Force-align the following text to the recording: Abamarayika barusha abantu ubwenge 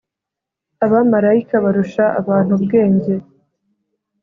Abamarayika 0.85 1.55
barusha 1.63 2.03
abantu 2.19 2.51
ubwenge 2.57 3.13